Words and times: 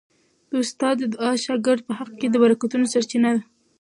د 0.49 0.51
استاد 0.61 0.97
دعا 1.13 1.31
د 1.35 1.41
شاګرد 1.45 1.81
په 1.87 1.93
حق 1.99 2.11
کي 2.19 2.27
د 2.29 2.35
برکتونو 2.43 2.85
سرچینه 2.93 3.29
ده. 3.35 3.41